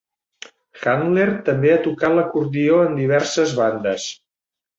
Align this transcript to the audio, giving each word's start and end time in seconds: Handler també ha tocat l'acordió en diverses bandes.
Handler 0.93 1.25
també 1.49 1.73
ha 1.73 1.77
tocat 1.89 2.15
l'acordió 2.21 2.81
en 2.87 2.97
diverses 3.03 3.55
bandes. 3.61 4.09